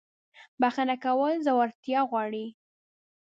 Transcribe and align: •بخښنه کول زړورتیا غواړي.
•بخښنه 0.61 0.95
کول 1.05 1.33
زړورتیا 1.45 1.99
غواړي. 2.09 2.45